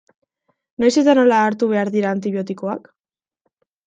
[0.83, 2.91] Noiz eta nola hartu behar dira antibiotikoak?